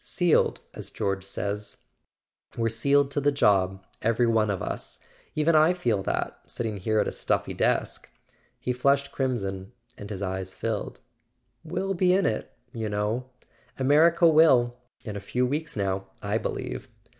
"Sealed, 0.03 0.61
as 0.73 0.89
George 0.89 1.23
says—we're 1.23 2.69
sealed 2.69 3.11
to 3.11 3.21
the 3.21 3.31
job, 3.31 3.85
every 4.01 4.25
one 4.25 4.49
of 4.49 4.59
us! 4.63 4.97
Even 5.35 5.55
I 5.55 5.73
feel 5.73 6.01
that, 6.01 6.39
sitting 6.47 6.77
here 6.77 6.99
at 6.99 7.07
a 7.07 7.11
stuffy 7.11 7.53
desk..." 7.53 8.09
He 8.59 8.73
flushed 8.73 9.11
crimson 9.11 9.73
and 9.99 10.09
his 10.09 10.23
eyes 10.23 10.55
filled. 10.55 11.01
"We'll 11.63 11.93
be 11.93 12.13
in 12.15 12.25
it, 12.25 12.51
you 12.73 12.89
know; 12.89 13.29
America 13.77 14.27
will—in 14.27 15.15
a 15.15 15.19
few 15.19 15.45
weeks 15.45 15.75
now, 15.75 16.07
I 16.19 16.39
believe 16.39 16.87